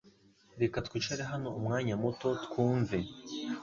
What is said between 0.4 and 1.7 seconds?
Reka twicare hano